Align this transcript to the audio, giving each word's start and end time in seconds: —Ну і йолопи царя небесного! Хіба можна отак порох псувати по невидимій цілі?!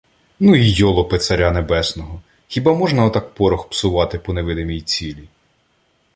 —Ну 0.39 0.55
і 0.55 0.69
йолопи 0.71 1.17
царя 1.17 1.51
небесного! 1.51 2.21
Хіба 2.47 2.73
можна 2.73 3.05
отак 3.05 3.33
порох 3.33 3.69
псувати 3.69 4.19
по 4.19 4.33
невидимій 4.33 4.81
цілі?! 4.81 5.27